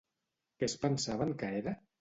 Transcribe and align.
Què 0.63 0.67
es 0.71 0.77
pensaven 0.87 1.37
que 1.43 1.55
era? 1.63 1.79